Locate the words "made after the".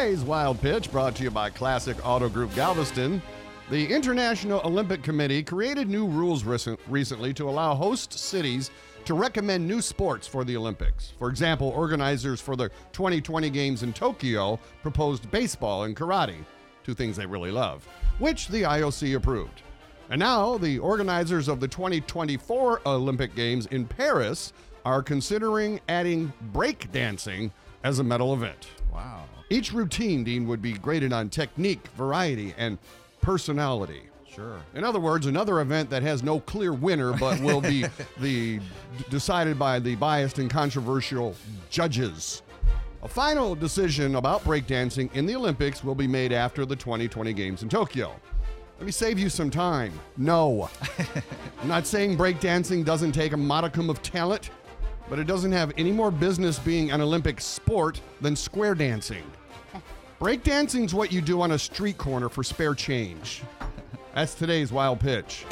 46.06-46.76